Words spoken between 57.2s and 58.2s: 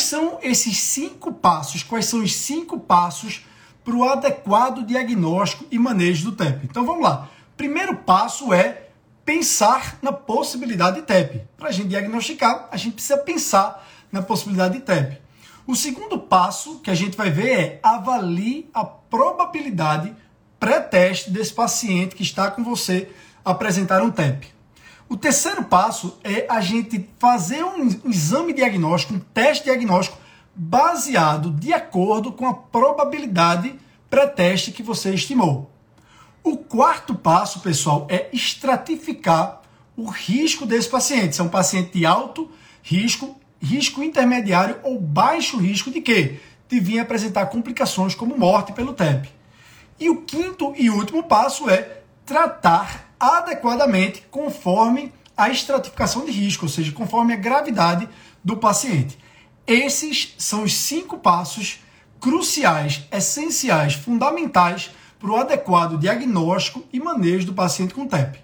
a gravidade